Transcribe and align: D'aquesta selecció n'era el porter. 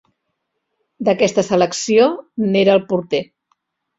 D'aquesta 1.09 1.43
selecció 1.49 2.09
n'era 2.55 2.75
el 2.79 2.83
porter. 2.91 3.21